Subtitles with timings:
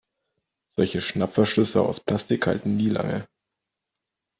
[0.69, 3.27] Solche Schnappverschlüsse aus Plastik halten nie lange.